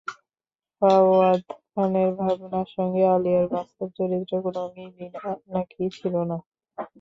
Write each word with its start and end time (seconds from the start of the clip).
ফাওয়াদ 0.81 1.41
খানের 1.65 2.09
ভাবনার 2.19 2.67
সঙ্গে 2.75 3.03
আলিয়ার 3.07 3.45
বাস্তব 3.53 3.87
চরিত্রের 3.97 4.41
কোনো 4.45 4.61
মিলই 4.75 5.07
নাকি 5.49 5.83
ছিল 5.97 6.15
না। 6.29 6.37